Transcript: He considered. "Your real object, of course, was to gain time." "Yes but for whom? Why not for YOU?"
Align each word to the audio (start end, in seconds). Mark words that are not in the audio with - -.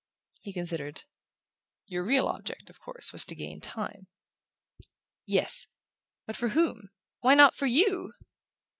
He 0.41 0.51
considered. 0.51 1.03
"Your 1.85 2.03
real 2.03 2.25
object, 2.27 2.71
of 2.71 2.79
course, 2.79 3.13
was 3.13 3.23
to 3.25 3.35
gain 3.35 3.61
time." 3.61 4.07
"Yes 5.27 5.67
but 6.25 6.35
for 6.35 6.47
whom? 6.49 6.89
Why 7.19 7.35
not 7.35 7.53
for 7.53 7.67
YOU?" 7.67 8.11